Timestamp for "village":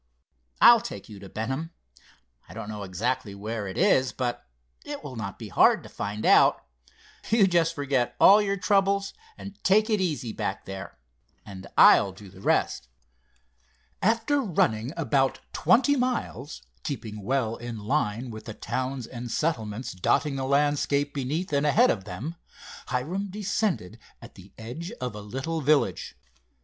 25.61-26.15